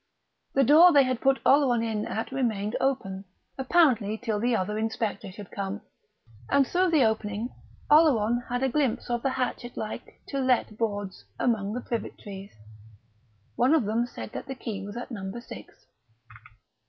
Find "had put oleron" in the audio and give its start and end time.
1.03-1.83